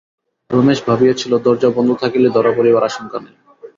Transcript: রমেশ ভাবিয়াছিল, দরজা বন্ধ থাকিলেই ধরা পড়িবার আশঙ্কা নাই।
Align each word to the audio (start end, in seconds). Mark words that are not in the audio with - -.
রমেশ 0.49 0.79
ভাবিয়াছিল, 0.87 1.31
দরজা 1.37 1.69
বন্ধ 1.69 1.89
থাকিলেই 2.01 2.35
ধরা 2.35 2.51
পড়িবার 2.57 2.87
আশঙ্কা 2.89 3.17
নাই। 3.19 3.35